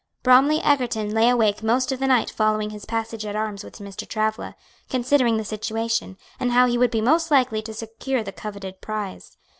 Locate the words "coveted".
8.31-8.81